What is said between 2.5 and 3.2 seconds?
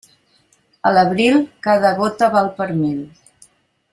per mil.